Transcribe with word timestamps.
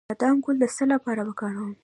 د 0.03 0.03
بادام 0.09 0.35
ګل 0.43 0.57
د 0.61 0.65
څه 0.75 0.83
لپاره 0.93 1.21
وکاروم؟ 1.27 1.71